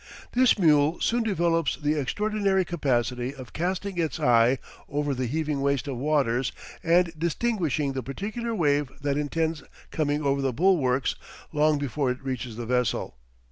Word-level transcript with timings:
This 0.31 0.57
mule 0.57 0.99
soon 0.99 1.21
develops 1.21 1.75
the 1.75 1.93
extraordinary 1.93 2.65
capacity 2.65 3.35
of 3.35 3.53
casting 3.53 3.99
its 3.99 4.19
eye 4.19 4.57
over 4.89 5.13
the 5.13 5.27
heaving 5.27 5.61
waste 5.61 5.87
of 5.87 5.95
waters 5.97 6.51
and 6.83 7.13
distinguishing 7.15 7.93
the 7.93 8.01
particular 8.01 8.55
wave 8.55 8.91
that 9.01 9.15
intends 9.15 9.61
coming 9.91 10.23
over 10.23 10.41
the 10.41 10.53
bulwarks 10.53 11.13
long 11.53 11.77
before 11.77 12.09
it 12.09 12.23
reaches 12.23 12.55
the 12.55 12.65
vessel. 12.65 13.15